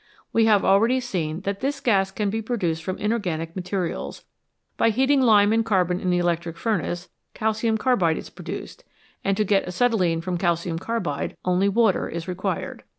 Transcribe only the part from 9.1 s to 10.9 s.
and to get acetylene from calcium